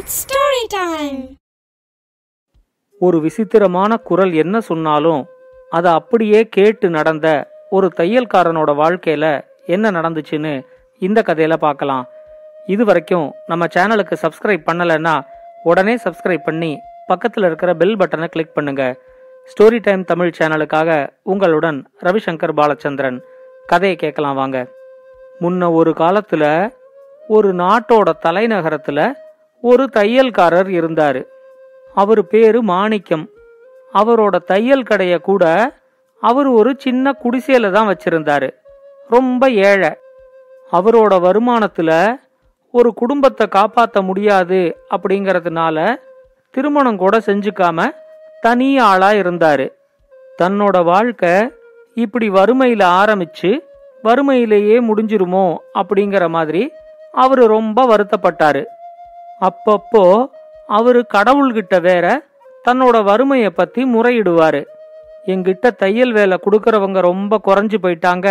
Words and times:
It's 0.00 0.18
story 0.20 0.60
time 0.68 1.34
ஒரு 3.00 3.20
விசித்திரமான 3.20 3.96
குரல் 3.96 4.32
என்ன 4.32 4.60
சொன்னாலும் 4.60 5.22
அதை 5.70 5.92
அப்படியே 5.92 6.48
கேட்டு 6.48 6.90
நடந்த 6.90 7.26
ஒரு 7.70 7.92
தையல்காரனோட 7.96 8.70
வாழ்க்கையில 8.82 9.44
என்ன 9.66 9.90
நடந்துச்சுன்னு 9.90 10.66
இந்த 10.98 11.22
கதையில 11.26 11.56
பார்க்கலாம். 11.56 12.06
இது 12.66 12.84
வரைக்கும் 12.84 13.32
நம்ம 13.46 13.66
சேனலுக்கு 13.74 14.16
சப்ஸ்கிரைப் 14.22 14.66
பண்ணலைன்னா 14.70 15.20
உடனே 15.62 15.96
சப்ஸ்கிரைப் 15.96 16.44
பண்ணி 16.44 16.78
பக்கத்தில் 17.06 17.44
இருக்கிற 17.44 17.74
பெல் 17.74 17.96
பட்டனை 17.96 18.26
கிளிக் 18.26 18.54
பண்ணுங்க. 18.54 18.98
ஸ்டோரி 19.50 19.80
டைம் 19.82 20.04
தமிழ் 20.04 20.36
சேனலுக்காக 20.38 21.08
உங்களுடன் 21.22 21.90
ரவிசங்கர் 22.00 22.58
பாலச்சந்திரன். 22.60 23.20
கதையை 23.66 23.96
கேட்கலாம் 23.96 24.34
வாங்க. 24.34 24.66
முன்ன 25.40 25.72
ஒரு 25.72 25.94
காலத்துல 25.98 26.70
ஒரு 27.28 27.54
நாட்டோட 27.54 28.10
தலைநகரத்துல 28.26 29.12
ஒரு 29.62 29.88
தையல்காரர் 29.96 30.68
இருந்தார். 30.68 31.26
அவர் 31.94 32.26
பேரு 32.26 32.62
மாணிக்கம். 32.62 33.28
அவரோட 33.94 34.36
தையல் 34.44 34.82
கடைய 34.82 35.18
கூட 35.18 35.72
அவர் 36.20 36.46
ஒரு 36.46 36.74
சின்ன 36.78 37.14
குடிசையில 37.24 37.70
தான் 37.70 37.88
வச்சிருந்தாரு. 37.88 38.50
ரொம்ப 39.08 39.50
ஏழை. 39.50 39.90
அவரோட 40.72 41.12
வருமானத்துல 41.26 42.16
ஒரு 42.70 42.94
குடும்பத்தை 42.94 43.46
காப்பாத்த 43.50 44.02
முடியாது 44.02 44.76
அப்படிங்கறதுனால 44.90 45.96
திருமணம் 46.50 46.96
கூட 46.96 47.18
செஞ்சுக்காம 47.18 47.90
தனி 48.40 48.78
ஆளா 48.78 49.10
இருந்தாரு. 49.10 49.72
தன்னோட 50.42 50.84
வாழ்க்கை 50.84 51.52
இப்படி 51.94 52.30
வறுமையில 52.30 52.82
ஆரம்பிச்சு 53.02 53.58
வறுமையிலேயே 54.04 54.76
முடிஞ்சிருமோ 54.80 55.56
அப்படிங்கிற 55.74 56.28
மாதிரி 56.28 56.72
அவரு 57.12 57.46
ரொம்ப 57.46 57.86
வருத்தப்பட்டாரு. 57.86 58.64
அப்பப்போ 59.40 60.04
அவரு 60.66 61.06
கடவுள்கிட்ட 61.14 61.80
வேற 61.80 62.06
தன்னோட 62.68 62.96
வறுமைய 63.08 63.48
பத்தி 63.50 63.84
முறையிடுவாரு. 63.84 64.62
எங்கிட்ட 65.26 65.70
தையல் 65.76 66.12
வேலை 66.12 66.36
கொடுக்கறவங்க 66.40 67.00
ரொம்ப 67.00 67.40
குறைஞ்சு 67.46 67.78
போயிட்டாங்க. 67.82 68.28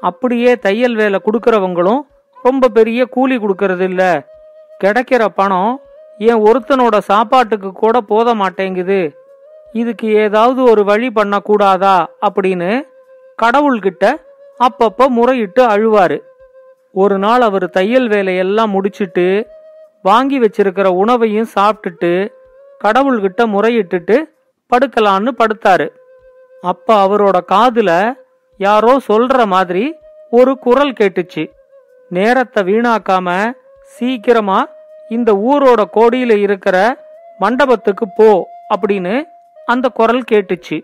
அப்படியே 0.00 0.56
தையல் 0.56 0.94
வேலை 0.94 1.18
கொடுக்கறவங்களும் 1.24 2.00
ரொம்ப 2.42 2.68
பெரிய 2.68 3.04
கூலி 3.04 3.36
கொடுக்கறது 3.36 3.80
இல்ல. 3.80 4.02
கிடைக்கிற 4.84 5.24
பணம் 5.34 5.80
என் 6.18 6.42
ஒருத்தனோட 6.44 6.98
சாப்பாட்டுக்கு 6.98 7.72
கூட 7.72 8.00
போத 8.00 8.34
மாட்டேங்குது. 8.34 9.00
இதுக்கு 9.72 10.06
ஏதாவது 10.14 10.60
ஒரு 10.62 10.84
வழி 10.84 11.08
பண்ணக்கூடாதா 11.08 11.96
அப்படின்னு 12.26 12.70
கடவுள்கிட்ட 13.42 14.04
அப்பப்ப 14.60 15.06
முறையிட்டு 15.08 15.62
அழுவாரு. 15.74 16.18
ஒரு 16.92 17.18
நாள் 17.18 17.40
அவர் 17.40 17.66
தையல் 17.70 18.08
வேலையெல்லாம் 18.08 18.70
முடிச்சிட்டு 18.70 19.26
வாங்கி 20.02 20.40
வச்சிருக்கிற 20.40 20.86
உணவையும் 20.86 21.48
சாப்பிட்டுட்டு 21.54 22.12
கடவுள்கிட்ட 22.84 23.40
முறையிட்டுட்டு 23.54 24.16
படுக்கலான்னு 24.72 25.30
படுத்தாரு. 25.38 25.88
அப்ப 26.60 27.08
அவரோட 27.08 27.38
காதுல 27.52 27.90
யாரோ 28.58 29.00
சொல்ற 29.08 29.46
மாதிரி 29.46 29.94
ஒரு 30.30 30.58
குரல் 30.58 30.92
கேட்டுச்சு. 30.92 31.50
நேரத்தை 32.08 32.62
வீணாக்காம 32.62 33.52
சீக்கிரமா 33.82 34.68
இந்த 35.08 35.32
ஊரோட 35.50 35.80
கோடியில 35.94 36.36
இருக்கிற 36.36 36.76
மண்டபத்துக்கு 37.38 38.06
போ 38.16 38.48
அப்படின்னு 38.74 39.14
அந்த 39.66 39.88
குரல் 39.88 40.24
கேட்டுச்சு. 40.30 40.78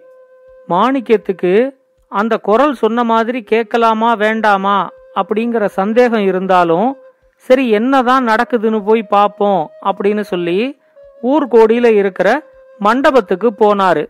மாணிக்கத்துக்கு 0.68 1.74
அந்த 2.12 2.36
குரல் 2.36 2.74
சொன்ன 2.74 3.04
மாதிரி 3.04 3.42
கேட்கலாமா 3.42 4.14
வேண்டாமா 4.14 4.88
அப்படிங்கிற 5.14 5.64
சந்தேகம் 5.64 6.24
இருந்தாலும் 6.24 6.96
சரி 7.36 7.70
என்னதான் 7.70 8.28
நடக்குதுன்னு 8.28 8.84
போய் 8.84 9.02
பார்ப்போம் 9.02 9.70
அப்படின்னு 9.84 10.20
சொல்லி 10.20 10.80
ஊர்கோடியில 11.22 11.86
இருக்கிற 11.86 12.42
மண்டபத்துக்கு 12.78 13.52
போனாரு. 13.58 14.08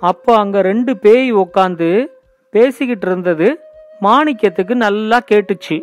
அப்போ 0.00 0.36
அங்க 0.36 0.62
ரெண்டு 0.62 0.96
பேய் 0.96 1.34
உக்காந்து 1.34 2.06
பேசிக்கிட்டு 2.50 3.06
இருந்தது 3.06 3.60
மாணிக்கத்துக்கு 4.02 4.74
நல்லா 4.74 5.18
கேட்டுச்சு. 5.30 5.82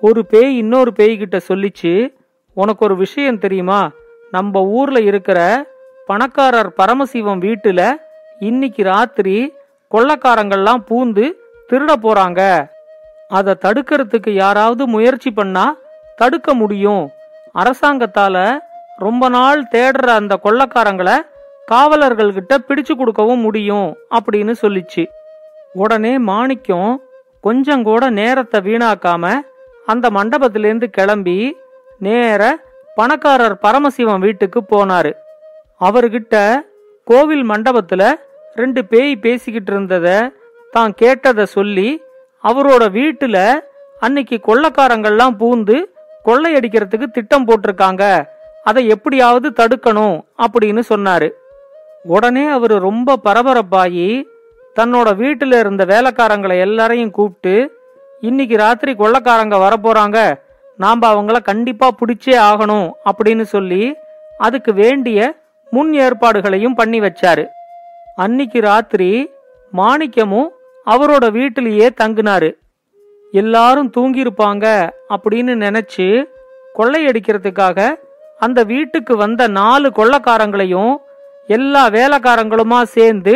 ஒரு 0.00 0.26
பேய் 0.26 0.56
இன்னொரு 0.56 0.92
பேய்கிட்ட 0.96 1.40
சொல்லிச்சு 1.48 2.14
உனக்கு 2.54 2.84
ஒரு 2.84 2.96
விஷயம் 2.96 3.38
தெரியுமா? 3.38 3.90
நம்ம 4.30 4.62
ஊர்ல 4.62 5.00
இருக்கிற 5.00 5.66
பணக்காரர் 6.06 6.72
பரமசிவம் 6.72 7.40
வீட்டுல 7.40 7.90
இன்னைக்கு 8.38 8.82
ராத்திரி 8.82 9.52
கொள்ளக்காரங்கள்லாம் 9.90 10.82
பூந்து 10.90 11.32
திருட 11.72 11.92
போறாங்க. 12.02 12.70
அதை 13.28 13.54
தடுக்கிறதுக்கு 13.64 14.30
யாராவது 14.30 14.86
முயற்சி 14.86 15.30
பண்ணா 15.30 15.76
தடுக்க 16.22 16.50
முடியும். 16.62 17.04
அரசாங்கத்தால 17.54 18.36
ரொம்ப 19.04 19.28
நாள் 19.36 19.60
தேடுற 19.74 20.08
அந்த 20.20 20.34
கொள்ளக்காரங்களை 20.44 21.16
காவலர்கள்கிட்ட 21.68 22.52
பிடிச்சு 22.68 22.92
கொடுக்கவும் 22.96 23.42
முடியும் 23.46 23.88
அப்படின்னு 24.16 24.54
சொல்லிச்சு. 24.62 25.04
உடனே 25.74 26.12
மாணிக்கம் 26.28 26.92
கொஞ்சம் 27.44 27.82
கூட 27.88 28.02
நேரத்தை 28.18 28.58
வீணாக்காம 28.66 29.30
அந்த 29.86 30.06
மண்டபத்திலேருந்து 30.16 30.88
கிளம்பி 30.96 31.38
நேர 32.00 32.42
பணக்காரர் 32.96 33.56
பரமசிவம் 33.64 34.24
வீட்டுக்கு 34.26 34.60
போனாரு. 34.72 35.12
அவர்கிட்ட 35.80 36.36
கோவில் 37.06 37.44
மண்டபத்துல 37.50 38.02
ரெண்டு 38.60 38.80
பேய் 38.90 39.12
பேசிக்கிட்டு 39.24 39.70
இருந்தத 39.72 40.08
தான் 40.72 40.92
கேட்டதை 41.00 41.44
சொல்லி 41.56 41.88
அவரோட 42.44 42.82
வீட்டுல 42.98 43.38
அன்னைக்கு 44.02 44.36
கொள்ளக்காரங்கள்லாம் 44.46 45.34
பூந்து 45.40 45.76
கொள்ளையடிக்கிறதுக்கு 46.24 47.06
திட்டம் 47.10 47.46
போட்டிருக்காங்க. 47.46 48.28
அதை 48.64 48.88
எப்படியாவது 48.88 49.50
தடுக்கணும் 49.50 50.20
அப்படின்னு 50.38 50.82
சொன்னாரு. 50.88 51.30
உடனே 52.02 52.46
அவரு 52.46 52.78
ரொம்ப 52.78 53.16
பரபரப்பாகி 53.24 54.22
தன்னோட 54.80 55.16
வீட்டில் 55.16 55.52
இருந்த 55.52 55.84
வேலைக்காரங்களை 55.84 56.58
எல்லாரையும் 56.58 57.10
கூப்பிட்டு 57.10 57.80
இன்னைக்கு 58.20 58.56
ராத்திரி 58.56 58.92
கொள்ளக்காரங்க 58.92 59.56
வரப்போறாங்க. 59.66 60.34
நாம் 60.76 61.02
அவங்கள 61.02 61.42
கண்டிப்பா 61.42 61.88
பிடிச்சே 61.88 62.34
ஆகணும் 62.50 62.90
அப்படின்னு 63.04 63.42
சொல்லி 63.42 63.94
அதுக்கு 64.38 64.72
வேண்டிய 64.74 65.34
முன் 65.70 65.92
ஏற்பாடுகளையும் 65.92 66.74
பண்ணி 66.74 67.00
வச்சாரு. 67.00 67.46
அன்னிக்கு 68.16 68.60
ராத்திரி 68.60 69.30
மாணிக்கமும் 69.72 70.48
அவரோட 70.86 71.30
வீட்டிலேயே 71.30 71.88
தங்குனாரு. 72.00 72.50
எல்லாரும் 73.32 73.92
தூங்கியிருப்பாங்க 73.96 74.66
அப்படின்னு 75.14 75.54
நினைச்சு 75.64 76.06
கொள்ளையடிக்கிறதுக்காக 76.78 77.78
அந்த 78.38 78.60
வீட்டுக்கு 78.64 79.16
வந்த 79.16 79.42
நாலு 79.48 79.88
கொள்ளக்காரங்களையும் 79.96 80.94
எல்லா 81.46 81.88
வேலைக்காரங்களுமா 81.88 82.82
சேர்ந்து 82.96 83.34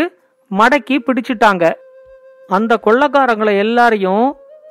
மடக்கி 0.50 0.96
பிடிச்சிட்டாங்க. 1.06 1.64
அந்த 2.48 2.72
கொள்ளக்காரங்களை 2.84 3.54
எல்லாரையும் 3.58 4.26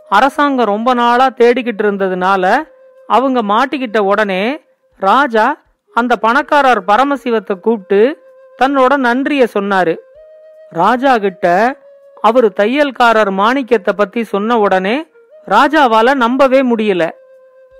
அரசாங்கம் 0.09 0.71
ரொம்ப 0.73 0.89
நாளா 0.93 1.27
தேடிக்கிட்டு 1.39 1.83
இருந்ததுனால 1.85 2.43
அவங்க 3.07 3.39
மாட்டிக்கிட்ட 3.43 3.99
உடனே 4.11 4.43
ராஜா 4.99 5.45
அந்த 5.93 6.13
பணக்காரர் 6.15 6.81
பரமசிவத்தை 6.83 7.55
கூப்பிட்டு 7.59 8.01
தன்னோட 8.61 8.97
நன்றிய 8.97 9.47
சொன்னாரு. 9.53 9.95
ராஜா 10.69 11.17
கிட்ட 11.17 11.47
அவரு 12.21 12.47
தையல்காரர் 12.59 13.31
மாணிக்கத்தை 13.41 13.93
பத்தி 13.95 14.23
சொன்ன 14.23 14.57
உடனே 14.59 14.95
ராஜாவால 15.47 16.13
நம்பவே 16.13 16.59
முடியல. 16.63 17.03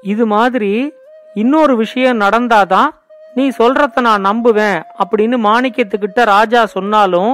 இது 0.02 0.26
மாதிரி 0.26 0.94
இன்னொரு 1.34 1.76
விஷயம் 1.76 2.20
நடந்தாதான் 2.20 2.90
நீ 3.34 3.46
சொல்றத 3.58 4.02
நான் 4.02 4.26
நம்புவேன் 4.26 4.78
அப்படின்னு 5.04 5.38
மாணிக்கத்துக்கிட்ட 5.48 6.22
ராஜா 6.26 6.66
சொன்னாலும் 6.66 7.34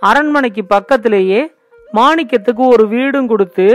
அரண்மனைக்கு 0.00 0.64
பக்கத்திலேயே 0.64 1.40
மாணிக்கத்துக்கு 1.92 2.62
ஒரு 2.74 2.84
வீடும் 2.88 3.26
கொடுத்து 3.26 3.66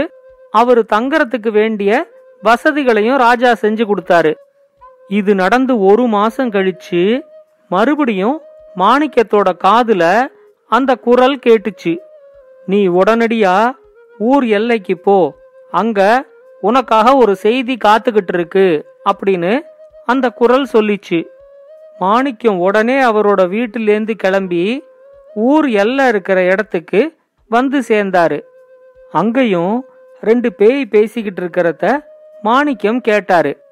அவரு 0.50 0.84
தங்கறதுக்கு 0.92 1.50
வேண்டிய 1.50 2.06
வசதிகளையும் 2.42 3.16
ராஜா 3.16 3.50
செஞ்சு 3.62 3.84
கொடுத்தாரு. 3.90 4.32
இது 5.08 5.34
நடந்து 5.34 5.80
ஒரு 5.80 6.06
மாசம் 6.06 6.52
கழிச்சு 6.52 7.02
மறுபடியும் 7.68 8.40
மாணிக்கத்தோட 8.76 9.48
காதுல 9.64 10.04
அந்த 10.70 10.94
குரல் 10.94 11.38
கேட்டுச்சு. 11.46 11.92
நீ 12.66 12.88
உடனடியா 12.88 13.54
ஊர் 14.18 14.46
எல்லைக்கு 14.46 14.96
போ 14.98 15.18
அங்க 15.70 16.24
உனக்காக 16.60 17.16
ஒரு 17.16 17.36
செய்தி 17.36 17.76
காத்துக்கிட்டு 17.84 18.32
இருக்கு 18.32 18.86
அப்படின்னு 19.10 19.60
அந்த 20.06 20.30
குரல் 20.30 20.66
சொல்லிச்சு. 20.72 21.26
மாணிக்கம் 21.98 22.58
உடனே 22.58 23.02
அவரோட 23.02 23.42
வீட்டிலேருந்து 23.54 24.10
கிளம்பி 24.10 24.84
ஊர் 25.34 25.68
எல்லாம் 25.68 26.08
இருக்கிற 26.08 26.42
இடத்துக்கு 26.42 27.16
வந்து 27.48 27.80
சேர்ந்தாரு. 27.80 28.42
அங்கேயும் 29.12 29.84
ரெண்டு 30.20 30.52
பேய் 30.52 30.86
பேசிக்கிட்டு 30.86 31.42
இருக்கிறத 31.42 32.04
மாணிக்கம் 32.42 33.00
கேட்டாரு. 33.00 33.62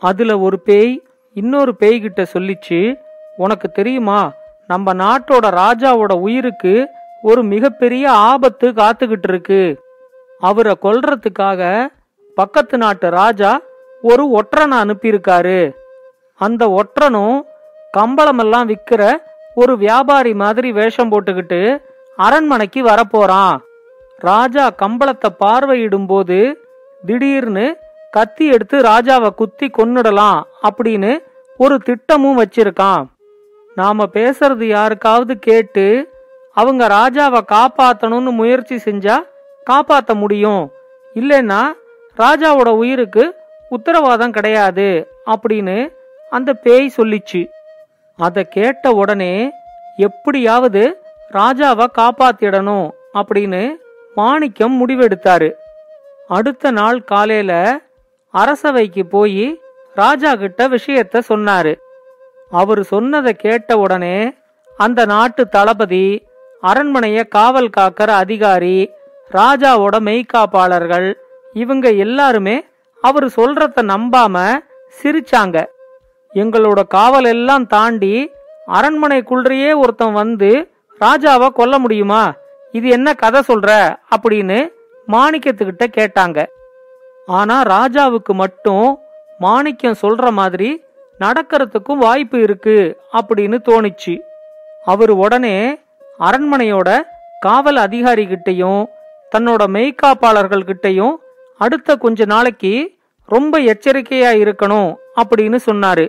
அதுல 0.00 0.38
ஒரு 0.38 0.60
பேய் 0.60 1.02
இன்னொரு 1.34 1.74
பேய்கிட்ட 1.80 2.26
சொல்லிச்சு 2.32 3.00
உனக்கு 3.36 3.68
தெரியுமா 3.70 4.32
நம்ம 4.66 4.94
நாட்டோட 4.94 5.46
ராஜாவோட 5.62 6.14
உயிருக்கு 6.14 6.86
ஒரு 7.22 7.42
மிகப்பெரிய 7.42 8.10
ஆபத்து 8.10 8.68
காத்துக்கிட்டு 8.70 9.28
இருக்கு 9.28 9.80
அவரை 10.40 10.74
கொல்றதுக்காக 10.82 11.88
பக்கத்து 12.34 12.76
நாட்டு 12.78 13.10
ராஜா 13.10 13.60
ஒரு 14.02 14.24
ஒற்றனை 14.38 14.76
அனுப்பியிருக்காரு. 14.82 15.74
அந்த 16.34 16.62
ஒற்றனும் 16.80 17.38
கம்பளமெல்லாம் 17.96 18.68
விற்கிற 18.70 19.02
ஒரு 19.54 19.76
வியாபாரி 19.78 20.34
மாதிரி 20.34 20.72
வேஷம் 20.72 21.10
போட்டுக்கிட்டு 21.12 21.82
அரண்மனைக்கு 22.16 22.82
வரப்போறான். 22.84 23.56
ராஜா 24.18 24.70
கம்பளத்தை 24.70 25.30
பார்வையிடும் 25.44 26.06
போது 26.06 26.38
திடீர்னு 27.06 27.76
கத்தி 28.10 28.46
எடுத்து 28.46 28.80
ராஜாவை 28.80 29.30
குத்தி 29.30 29.66
கொன்னுடலாம் 29.66 30.40
அப்படின்னு 30.68 31.18
ஒரு 31.56 31.78
திட்டமும் 31.78 32.38
வச்சிருக்கான். 32.38 33.04
நாம 33.74 34.06
பேசுறது 34.12 34.64
யாருக்காவது 34.64 35.38
கேட்டு 35.38 36.12
அவங்க 36.52 36.86
ராஜாவை 36.88 37.40
காப்பாத்தணும்னு 37.54 38.30
முயற்சி 38.30 38.76
செஞ்சா 38.76 39.16
காப்பாத்த 39.68 40.14
முடியும். 40.14 40.72
இல்லைன்னா 41.14 41.72
ராஜாவோட 42.16 42.68
உயிருக்கு 42.68 43.34
உத்தரவாதம் 43.68 44.30
கிடையாது 44.30 44.86
அப்படின்னு 45.26 45.92
அந்த 46.30 46.52
பேய் 46.52 46.92
சொல்லிச்சு. 46.96 47.48
அதை 48.16 48.48
கேட்ட 48.48 48.90
உடனே 48.90 49.50
எப்படியாவது 49.96 51.02
ராஜாவை 51.32 51.86
காப்பாத்திடணும் 51.98 52.90
அப்படின்னு 53.14 53.74
மாணிக்கம் 54.14 54.74
முடிவெடுத்தாரு. 54.78 55.52
அடுத்த 56.28 56.70
நாள் 56.70 57.04
காலையில 57.04 57.80
அரசவைக்கு 58.30 59.06
போய் 59.06 59.60
ராஜா 59.94 60.34
கிட்ட 60.34 60.68
விஷயத்த 60.68 61.20
சொன்னாரு. 61.28 61.78
அவர் 62.50 62.82
சொன்னதை 62.82 63.34
கேட்ட 63.34 63.78
உடனே 63.78 64.32
அந்த 64.76 65.04
நாட்டு 65.04 65.48
தளபதி 65.48 66.26
அரண்மனைய 66.62 67.28
காவல் 67.28 67.70
காக்கிற 67.76 68.08
அதிகாரி 68.08 68.90
ராஜாவோட 69.32 70.00
மெய்காப்பாளர்கள். 70.00 71.14
இவங்க 71.52 71.90
எல்லாருமே 71.90 72.66
அவர் 73.00 73.26
சொல்றத 73.26 73.82
நம்பாம 73.82 74.58
சிரிச்சாங்க. 75.02 75.66
எங்களோட 76.34 76.86
காவல் 76.86 77.24
எல்லாம் 77.24 77.66
தாண்டி 77.66 78.30
அரண்மனைக்குள்ளேயே 78.66 79.76
ஒருத்தன் 79.76 80.12
வந்து 80.12 80.70
ராஜாவை 81.00 81.48
கொல்ல 81.48 81.78
முடியுமா? 81.78 82.32
இது 82.72 82.88
என்ன 82.88 83.14
கதை 83.14 83.40
சொல்ற? 83.48 83.96
அப்படின்னு 84.16 84.68
மாணிக்கத்துக்கிட்ட 85.08 85.86
கேட்டாங்க. 85.96 86.46
ஆனா 87.26 87.62
ராஜாவுக்கு 87.62 88.32
மட்டும் 88.32 88.98
மாணிக்கம் 89.38 89.96
சொல்ற 90.02 90.30
மாதிரி 90.30 90.84
நடக்கிறதுக்கும் 91.20 91.92
வாய்ப்பு 91.92 92.40
இருக்கு 92.40 93.00
அப்படின்னு 93.12 93.58
தோணிச்சு. 93.68 94.20
அவர் 94.84 95.10
உடனே 95.10 95.78
அரண்மனையோட 96.18 97.02
காவல் 97.40 97.76
அதிகாரிகிட்டையும் 97.76 98.86
தன்னோட 99.32 99.62
மெய்காப்பாளர்கள் 99.76 100.68
கிட்டையும் 100.70 101.16
அடுத்த 101.56 101.96
கொஞ்ச 101.96 102.24
நாளைக்கு 102.24 102.94
ரொம்ப 103.26 103.60
எச்சரிக்கையா 103.60 104.30
இருக்கணும் 104.42 104.94
அப்படின்னு 105.14 105.58
சொன்னாரு. 105.66 106.08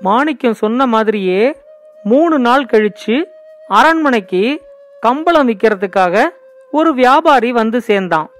மாணிக்கம் 0.00 0.54
சொன்ன 0.54 0.86
மாதிரியே 0.86 1.56
மூணு 2.04 2.38
நாள் 2.38 2.64
கழிச்சு 2.64 3.22
அரண்மனைக்கு 3.68 4.62
கம்பளம் 5.00 5.48
விற்கிறதுக்காக 5.48 6.24
ஒரு 6.70 6.94
வியாபாரி 6.94 7.52
வந்து 7.52 7.80
சேர்ந்தான். 7.80 8.30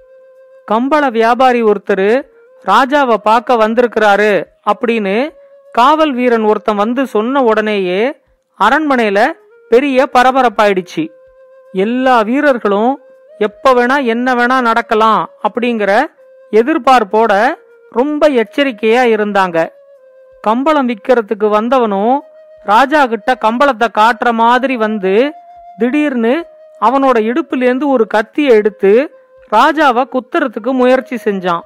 கம்பள 0.71 1.11
வியாபாரி 1.11 1.63
ஒருத்தர் 1.63 2.25
ராஜாவை 2.65 3.13
பார்க்க 3.13 3.53
வந்திருக்கிறாரு 3.53 4.43
அப்படின்னு 4.71 5.33
காவல் 5.71 6.13
வீரன் 6.13 6.43
ஒருத்தன் 6.43 6.75
வந்து 6.75 7.05
சொன்ன 7.05 7.43
உடனேயே 7.43 8.01
அரண்மனையில 8.59 9.19
பெரிய 9.69 10.09
பரபரப்பாயிடுச்சு. 10.13 11.09
எல்லா 11.71 12.21
வீரர்களும் 12.21 13.01
எப்போ 13.47 13.69
வேணா 13.77 13.95
என்ன 14.13 14.27
வேணா 14.39 14.57
நடக்கலாம் 14.61 15.21
அப்படிங்கிற 15.47 15.91
எதிர்பார்ப்போட 16.59 17.31
ரொம்ப 17.91 18.29
எச்சரிக்கையா 18.41 19.03
இருந்தாங்க. 19.15 19.57
கம்பளம் 20.43 20.89
விற்கிறதுக்கு 20.89 21.47
வந்தவனும் 21.57 22.17
ராஜா 22.65 23.01
கிட்ட 23.11 23.31
கம்பளத்தை 23.45 23.87
காட்டுற 23.99 24.29
மாதிரி 24.41 24.75
வந்து 24.77 25.13
திடீர்னு 25.77 26.33
அவனோட 26.81 27.17
இடுப்புலேருந்து 27.29 27.87
ஒரு 27.95 28.05
கத்தியை 28.07 28.51
எடுத்து 28.59 28.91
ராஜாவை 29.51 30.03
குத்துறதுக்கு 30.13 30.71
முயற்சி 30.81 31.17
செஞ்சான். 31.25 31.63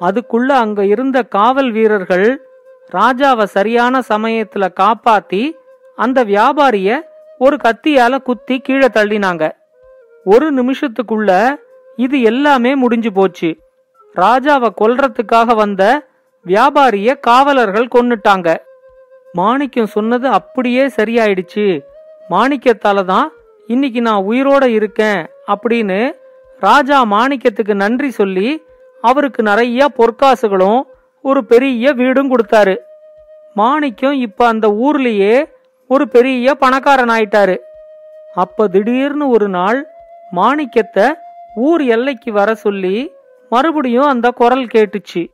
அதுக்குள்ள 0.00 0.50
அங்க 0.64 0.80
இருந்த 0.84 1.18
காவல் 1.36 1.70
வீரர்கள் 1.76 2.26
ராஜாவை 2.92 3.46
சரியான 3.56 4.00
சமயத்துல 4.08 4.64
காப்பாத்தி 4.80 5.44
அந்த 5.98 6.18
வியாபாரிய 6.32 6.98
ஒரு 7.38 7.56
கத்தியால 7.64 8.18
குத்தி 8.28 8.56
கீழே 8.58 8.88
தள்ளினாங்க. 8.98 9.44
ஒரு 10.32 10.46
நிமிஷத்துக்குள்ள 10.54 11.30
இது 11.96 12.16
எல்லாமே 12.22 12.74
முடிஞ்சு 12.74 13.12
போச்சு. 13.12 13.50
ராஜாவை 14.14 14.68
கொல்றதுக்காக 14.80 15.54
வந்த 15.54 15.82
வியாபாரிய 16.46 17.10
காவலர்கள் 17.20 17.92
கொன்னுட்டாங்க. 17.94 18.48
மாணிக்கம் 19.32 19.92
சொன்னது 19.96 20.28
அப்படியே 20.28 20.84
சரியாயிடுச்சு. 20.96 21.66
மாணிக்கத்தால 22.30 23.04
தான் 23.04 23.28
இன்னைக்கு 23.66 24.00
நான் 24.00 24.26
உயிரோட 24.30 24.64
இருக்கேன் 24.78 25.20
அப்படின்னு 25.52 26.00
ராஜா 26.60 26.98
மாணிக்கத்துக்கு 27.04 27.74
நன்றி 27.74 28.10
சொல்லி 28.10 28.48
அவருக்கு 29.00 29.42
நிறைய 29.42 29.88
பொற்காசுகளும் 29.98 30.80
ஒரு 31.22 31.44
பெரிய 31.44 31.92
வீடும் 31.92 32.30
கொடுத்தாரு. 32.32 32.76
மாணிக்கம் 33.54 34.16
இப்ப 34.26 34.46
அந்த 34.46 34.68
ஊர்லயே 34.86 35.34
ஒரு 35.90 36.08
பெரிய 36.08 36.54
பணக்காரன் 36.54 37.12
ஆயிட்டாரு. 37.16 37.56
அப்ப 38.34 38.68
திடீர்னு 38.68 39.28
ஒரு 39.28 39.48
நாள் 39.48 39.78
மாணிக்கத்தை 40.32 41.12
ஊர் 41.54 41.84
எல்லைக்கு 41.84 42.32
வர 42.32 42.54
சொல்லி 42.54 43.12
மறுபடியும் 43.50 44.06
அந்த 44.06 44.30
குரல் 44.30 44.64
கேட்டுச்சு. 44.64 45.26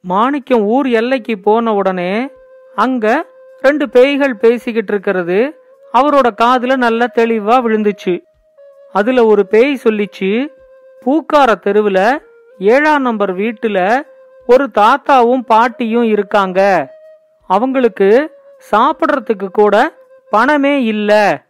மாணிக்கம் 0.00 0.62
ஊர் 0.62 0.88
எல்லைக்கு 0.88 1.38
போன 1.38 1.74
உடனே 1.74 2.30
அங்க 2.74 3.26
ரெண்டு 3.60 3.88
பேய்கள் 3.88 4.36
பேசிக்கிட்டு 4.36 4.92
இருக்கிறது 4.92 5.56
அவரோட 5.92 6.28
காதுல 6.42 6.76
நல்ல 6.76 7.06
தெளிவா 7.14 7.56
விழுந்துச்சு. 7.64 8.22
அதுல 8.92 9.26
ஒரு 9.26 9.46
பேய் 9.46 9.80
சொல்லிச்சு 9.84 10.48
பூக்கார 11.04 11.54
தெருவுல 11.66 12.18
ஏழாம் 12.58 13.02
நம்பர் 13.02 13.36
வீட்டுல 13.36 14.02
ஒரு 14.46 14.70
தாத்தாவும் 14.74 15.40
பாட்டியும் 15.40 16.04
இருக்காங்க. 16.04 16.60
அவங்களுக்கு 17.46 18.38
சாப்பிட்றதுக்கு 18.70 19.48
கூட 19.48 19.94
பணமே 20.30 20.84
இல்ல. 20.84 21.42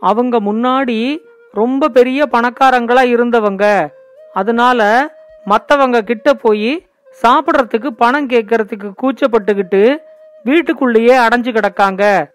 அவங்க 0.00 0.40
முன்னாடி 0.40 1.28
ரொம்ப 1.52 1.88
பெரிய 1.88 2.26
பணக்காரங்களா 2.32 3.02
இருந்தவங்க. 3.14 3.88
அதனால 4.34 5.10
மத்தவங்க 5.44 6.00
கிட்ட 6.00 6.34
போய் 6.34 6.86
சாப்பிட்றதுக்கு 7.22 7.86
பணம் 7.86 8.28
கேட்கறதுக்கு 8.28 8.90
கூச்சப்பட்டுக்கிட்டு 9.02 9.96
வீட்டுக்குள்ளேயே 10.44 11.18
அடைஞ்சு 11.18 11.50
கிடக்காங்க. 11.52 12.30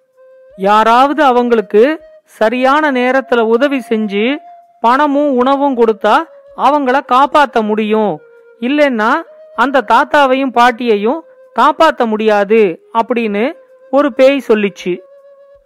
யாராவது 0.58 1.24
அவங்களுக்கு 1.24 2.04
சரியான 2.24 2.92
நேரத்துல 2.92 3.40
உதவி 3.40 3.82
செஞ்சு 3.90 4.38
பணமும் 4.82 5.36
உணவும் 5.36 5.78
கொடுத்தா 5.78 6.24
அவங்கள 6.58 7.00
காப்பாத்த 7.12 7.62
முடியும். 7.62 8.22
இல்லைன்னா 8.60 9.12
அந்த 9.56 9.84
தாத்தாவையும் 9.88 10.52
பாட்டியையும் 10.52 11.24
காப்பாத்த 11.56 12.06
முடியாது 12.06 12.90
அப்படின்னு 12.94 13.54
ஒரு 13.92 14.14
பேய் 14.14 14.44
சொல்லிச்சு. 14.48 14.98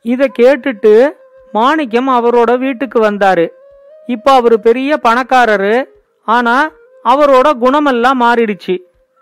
இத 0.02 0.28
கேட்டுட்டு 0.40 1.10
மாணிக்கம் 1.52 2.10
அவரோட 2.10 2.58
வீட்டுக்கு 2.58 3.12
வந்தாரு. 3.12 3.50
இப்ப 4.08 4.32
அவரு 4.32 4.60
பெரிய 4.60 5.00
பணக்காரரு. 5.04 5.84
ஆனா 6.26 6.72
அவரோட 7.06 7.48
குணமெல்லாம் 7.62 8.20
மாறிடுச்சு. 8.20 8.78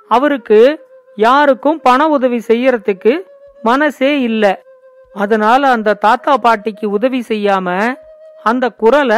அவருக்கு 0.07 0.85
யாருக்கும் 1.15 1.81
பண 1.81 2.07
உதவி 2.07 2.41
செய்யறதுக்கு 2.47 3.19
மனசே 3.63 4.21
இல்ல. 4.21 4.61
அதனால 5.13 5.69
அந்த 5.69 5.93
தாத்தா 5.93 6.37
பாட்டிக்கு 6.37 6.89
உதவி 6.89 7.23
செய்யாம 7.27 7.95
அந்த 8.43 8.69
குரலை 8.69 9.17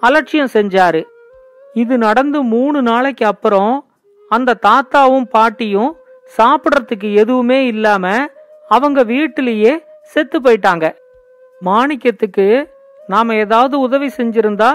அலட்சியம் 0.00 0.48
செஞ்சாரு. 0.52 1.04
இது 1.74 1.98
நடந்து 1.98 2.42
மூணு 2.42 2.82
நாளைக்கு 2.82 3.26
அப்புறம் 3.26 3.86
அந்த 4.28 4.58
தாத்தாவும் 4.62 5.24
பாட்டியும் 5.24 5.96
சாப்பிட்றதுக்கு 6.36 7.14
எதுவுமே 7.14 7.66
இல்லாம 7.66 8.26
அவங்க 8.68 9.02
வீட்டிலேயே 9.02 9.84
செத்து 10.02 10.40
போயிட்டாங்க. 10.40 10.94
மாணிக்கத்துக்கு 11.64 12.68
நாம 13.06 13.34
ஏதாவது 13.34 13.80
உதவி 13.80 14.08
செஞ்சிருந்தா 14.16 14.70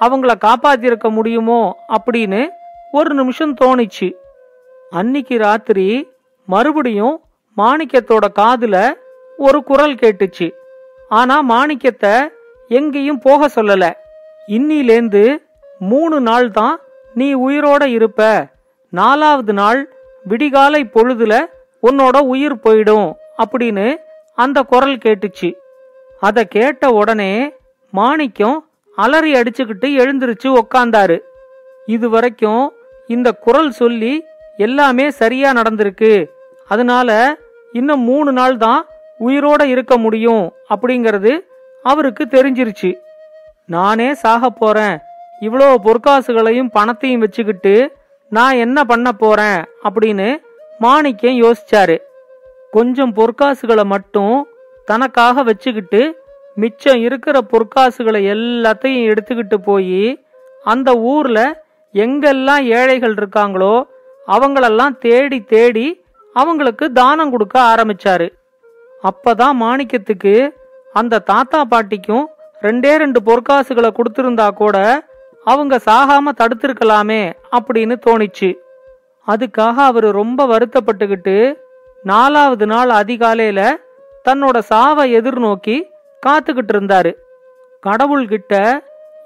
அவங்கள 0.00 0.32
காப்பாத்திருக்க 0.44 1.10
முடியுமோ 1.10 1.60
அப்படின்னு 1.96 2.48
ஒரு 2.92 3.14
நிமிஷம் 3.14 3.54
தோணுச்சு. 3.54 4.08
அன்னிக்கு 4.92 5.38
ராத்திரி 5.38 5.86
மறுபடியும் 6.44 7.16
மாணிக்கத்தோட 7.56 8.26
காதுல 8.40 8.76
ஒரு 9.36 9.64
குரல் 9.64 9.94
கேட்டுச்சு. 9.94 10.48
ஆனா 11.08 11.42
மாணிக்கத்தை 11.42 12.14
எங்கேயும் 12.68 13.18
போக 13.18 13.48
சொல்லல. 13.54 13.84
இன்னிலேந்து 14.48 15.24
மூணு 15.78 16.20
நாள் 16.20 16.50
தான் 16.50 16.80
நீ 17.14 17.34
உயிரோட 17.34 17.82
இருப்ப. 17.86 18.50
நாலாவது 18.90 19.52
நாள் 19.52 19.80
விடிகாலை 20.28 20.82
பொழுதுல 20.94 21.34
உன்னோட 21.82 22.16
உயிர் 22.32 22.56
போயிடும் 22.56 23.08
அப்படின்னு 23.44 23.96
அந்த 24.34 24.62
குரல் 24.62 24.96
கேட்டுச்சு. 24.96 25.50
அதை 26.20 26.44
கேட்ட 26.44 26.90
உடனே 26.90 27.54
மாணிக்கம் 27.90 28.68
அலறி 28.96 29.32
அடிச்சுக்கிட்டு 29.32 29.88
எழுந்திருச்சு 30.02 30.60
உக்காந்தாரு. 30.62 31.18
இது 31.86 32.10
வரைக்கும் 32.10 32.72
இந்த 33.06 33.32
குரல் 33.32 33.70
சொல்லி 33.70 34.24
எல்லாமே 34.56 35.10
சரியா 35.10 35.52
நடந்திருக்கு. 35.52 36.30
அதனால 36.68 37.38
இன்னும் 37.72 38.00
மூணு 38.00 38.32
நாள் 38.32 38.56
தான் 38.56 38.86
உயிரோட 39.20 39.62
இருக்க 39.64 39.96
முடியும் 39.98 40.52
அப்படிங்கிறது 40.74 41.38
அவருக்கு 41.82 42.24
தெரிஞ்சிருச்சு. 42.30 42.94
நானே 43.64 44.14
சாக 44.14 44.50
போறேன். 44.50 44.98
இவ்வளோ 45.40 45.74
பொற்காசுகளையும் 45.84 46.70
பணத்தையும் 46.72 47.20
வச்சுக்கிட்டு 47.20 47.96
நான் 48.28 48.54
என்ன 48.54 48.84
பண்ண 48.84 49.12
போறேன் 49.12 49.64
அப்படின்னு 49.84 50.36
மாணிக்கம் 50.78 51.40
யோசிச்சாரு. 51.42 51.96
கொஞ்சம் 52.70 53.14
பொற்காசுகளை 53.14 53.84
மட்டும் 53.84 54.48
தனக்காக 54.90 55.42
வச்சுக்கிட்டு 55.48 56.02
மிச்சம் 56.62 57.00
இருக்கிற 57.06 57.36
பொற்காசுகளை 57.52 58.20
எல்லாத்தையும் 58.34 59.08
எடுத்துக்கிட்டு 59.10 59.58
போய் 59.68 60.02
அந்த 60.64 60.90
ஊரில் 61.12 61.44
எங்கெல்லாம் 61.94 62.62
ஏழைகள் 62.78 63.14
இருக்காங்களோ 63.18 63.74
அவங்களெல்லாம் 64.26 64.94
தேடி 65.04 65.38
தேடி 65.52 65.86
அவங்களுக்கு 66.36 66.86
தானம் 66.98 67.30
கொடுக்க 67.30 67.56
ஆரம்பிச்சாரு. 67.70 68.26
அப்பதான் 69.02 69.56
மாணிக்கத்துக்கு 69.62 70.34
அந்த 70.92 71.22
தாத்தா 71.30 71.60
பாட்டிக்கும் 71.72 72.26
ரெண்டே 72.62 72.92
ரெண்டு 73.02 73.20
பொற்காசுகளை 73.28 73.90
கொடுத்திருந்தா 73.94 74.46
கூட 74.60 74.76
அவங்க 75.44 75.74
சாகாம 75.88 76.32
தடுத்திருக்கலாமே 76.40 77.22
அப்படின்னு 77.56 77.96
தோணிச்சு. 78.06 78.50
அதுக்காக 79.28 79.76
அவர் 79.90 80.08
ரொம்ப 80.20 80.40
வருத்தப்பட்டுக்கிட்டு 80.52 81.36
நாலாவது 82.04 82.66
நாள் 82.72 82.90
அதிகாலையில 83.00 83.60
தன்னோட 84.28 84.58
சாவை 84.70 85.04
எதிர்நோக்கி 85.20 85.76
காத்துக்கிட்டு 86.22 86.72
இருந்தாரு 86.74 87.12
கடவுள்கிட்ட 87.86 88.54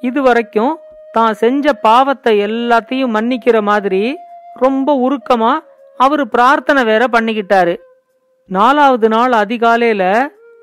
இதுவரைக்கும் 0.00 0.74
தான் 1.12 1.34
செஞ்ச 1.34 1.72
பாவத்தை 1.72 2.32
எல்லாத்தையும் 2.44 3.14
மன்னிக்கிற 3.16 3.56
மாதிரி 3.62 4.02
ரொம்ப 4.54 4.94
உருக்கமா 5.06 5.52
அவரு 5.98 6.24
பிரார்த்தனை 6.28 6.84
வேற 6.84 7.02
பண்ணிக்கிட்டாரு. 7.12 7.74
நாலாவது 8.48 9.08
நாள் 9.08 9.32
அதிகாலையில 9.32 10.04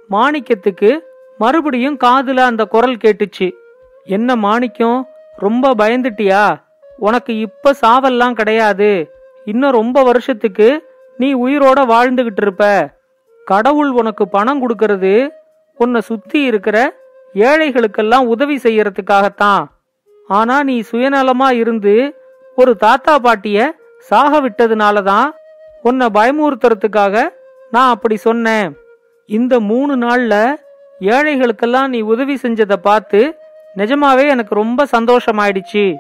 மாணிக்கத்துக்கு 0.10 0.90
மறுபடியும் 1.38 1.98
காதுல 2.04 2.46
அந்த 2.52 2.64
குரல் 2.66 2.98
கேட்டுச்சு. 3.04 3.48
என்ன 4.04 4.36
மாணிக்கம் 4.36 5.00
ரொம்ப 5.36 5.74
பயந்துட்டியா? 5.74 6.44
உனக்கு 6.98 7.34
இப்ப 7.40 7.74
சாவெல்லாம் 7.82 8.38
கிடையாது. 8.40 8.90
இன்னும் 9.46 9.78
ரொம்ப 9.80 10.04
வருஷத்துக்கு 10.04 10.70
நீ 11.18 11.30
உயிரோட 11.36 11.80
வாழ்ந்துகிட்டு 11.94 12.42
இருப்ப 12.42 12.66
கடவுள் 13.46 13.90
உனக்கு 13.90 14.28
பணம் 14.28 14.70
கொடுக்கறது 14.70 15.30
உன்னை 15.76 16.02
சுத்தி 16.02 16.44
இருக்கிற 16.44 16.96
ஏழைகளுக்கெல்லாம் 17.34 18.26
உதவி 18.26 18.56
செய்யறதுக்காகத்தான். 18.56 19.66
ஆனா 20.28 20.64
நீ 20.64 20.84
சுயநலமா 20.92 21.52
இருந்து 21.52 22.16
ஒரு 22.56 22.76
தாத்தா 22.76 23.20
பாட்டிய 23.20 23.76
சாக 23.98 24.42
விட்டதுனால 24.42 25.04
தான் 25.04 25.34
உன்னை 25.84 26.08
பயமுறுத்துறதுக்காக 26.14 27.30
நான் 27.72 27.90
அப்படி 27.90 28.18
சொன்னேன். 28.18 28.78
இந்த 29.26 29.60
மூணு 29.60 29.96
நாள்ல 29.96 30.56
ஏழைகளுக்கெல்லாம் 31.02 31.88
நீ 31.88 32.02
உதவி 32.02 32.40
செஞ்சதை 32.42 32.74
பார்த்து 32.74 33.38
நிஜமாவே 33.78 34.28
எனக்கு 34.28 34.56
ரொம்ப 34.56 34.88
சந்தோஷமாயிடுச்சு. 34.98 35.96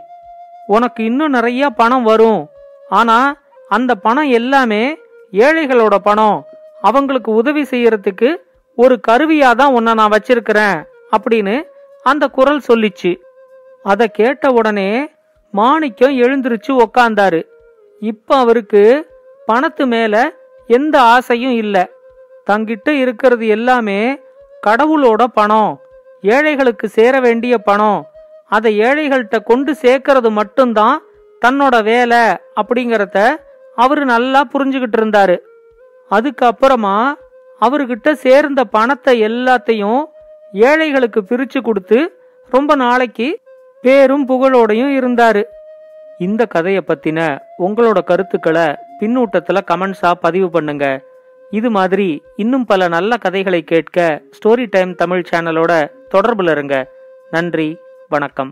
உனக்கு 0.67 1.03
இன்னும் 1.03 1.31
நிறைய 1.31 1.69
பணம் 1.69 2.03
வரும். 2.03 2.49
ஆனா 2.89 3.35
அந்த 3.69 3.95
பணம் 3.95 4.29
எல்லாமே 4.29 4.97
ஏழைகளோட 5.31 5.95
பணம். 5.95 6.43
அவங்களுக்கு 6.81 7.31
உதவி 7.31 7.61
செய்யறதுக்கு 7.61 8.35
ஒரு 8.75 8.99
கருவியா 9.07 9.55
தான் 9.55 9.73
உன்னை 9.73 9.93
நான் 9.93 10.11
வச்சிருக்கிறேன் 10.11 10.83
அப்படின்னு 11.17 11.63
அந்த 12.03 12.27
குரல் 12.27 12.61
சொல்லிச்சு. 12.67 13.17
அதை 13.83 14.07
கேட்ட 14.07 14.51
உடனே 14.51 15.09
மாணிக்கம் 15.51 16.17
எழுந்திருச்சு 16.17 16.85
உக்காந்தாரு. 16.85 17.47
இப்ப 17.99 18.35
அவருக்கு 18.35 19.07
பணத்து 19.47 19.85
மேல 19.85 20.31
எந்த 20.67 21.01
ஆசையும் 21.01 21.51
இல்ல. 21.51 21.89
தங்கிட்ட 22.51 22.89
இருக்கிறது 22.89 23.47
எல்லாமே 23.47 24.19
கடவுளோட 24.67 25.23
பணம். 25.23 25.79
ஏழைகளுக்கு 26.21 26.89
சேர 26.89 27.19
வேண்டிய 27.19 27.57
பணம். 27.57 28.07
அதை 28.47 28.79
ஏழைகள்கிட்ட 28.79 29.43
கொண்டு 29.43 29.75
சேர்க்கறது 29.81 30.29
மட்டும்தான் 30.29 31.01
தன்னோட 31.45 31.83
வேலை 31.83 32.17
அப்படிங்கறத 32.55 33.35
அவரு 33.75 34.05
நல்லா 34.05 34.43
புரிஞ்சுகிட்டு 34.53 34.97
இருந்தாரு. 34.97 35.37
அதுக்கப்புறமா 36.17 36.97
அவர்கிட்ட 37.61 38.11
சேர்ந்த 38.25 38.61
பணத்தை 38.75 39.15
எல்லாத்தையும் 39.29 40.01
ஏழைகளுக்கு 40.53 41.21
பிரிச்சு 41.29 41.59
கொடுத்து 41.61 41.99
ரொம்ப 42.51 42.75
நாளைக்கு 42.75 43.27
பேரும் 43.83 44.27
புகழோடையும் 44.29 44.93
இருந்தாரு. 44.99 45.43
இந்த 46.25 46.45
கதையை 46.45 46.81
பத்தின 46.87 47.19
உங்களோட 47.65 47.99
கருத்துக்களை 48.09 48.65
பின்னூட்டத்துல 49.01 49.61
கமெண்ட்ஸா 49.71 50.11
பதிவு 50.25 50.49
பண்ணுங்க. 50.49 50.85
இது 51.57 51.69
மாதிரி 51.77 52.07
இன்னும் 52.35 52.65
பல 52.65 52.87
நல்ல 52.95 53.11
கதைகளை 53.25 53.61
கேட்க 53.63 54.21
ஸ்டோரி 54.37 54.65
டைம் 54.75 54.91
தமிழ் 54.95 55.27
சேனலோட 55.29 55.71
தொடர்புல 56.15 56.51
இருங்க. 56.51 56.75
நன்றி 57.31 57.69
வணக்கம். 58.09 58.51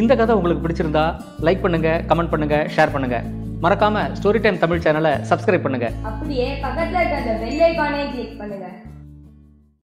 இந்த 0.00 0.12
கதை 0.16 0.34
உங்களுக்கு 0.34 0.64
பிடிச்சிருந்தா 0.64 1.04
லைக் 1.46 1.64
பண்ணுங்க 1.66 1.90
கமெண்ட் 2.10 2.34
பண்ணுங்க 2.34 2.58
ஷேர் 2.76 2.94
பண்ணுங்க. 2.94 3.18
மறக்காம 3.64 3.96
ஸ்டோரி 4.18 4.38
டைம் 4.44 4.62
தமிழ் 4.62 4.84
சேனலை 4.84 5.10
சப்ஸ்கிரைப் 5.30 5.64
பண்ணுங்க. 5.66 5.88
அப்படியே 6.08 6.46
பக்கத்துல 6.64 7.00
இருக்க 7.00 7.20
அந்த 7.22 7.34
பெல் 7.42 7.62
ஐகானையும் 7.68 8.12
கிளிக் 8.14 8.38
பண்ணுங்க. 8.40 8.66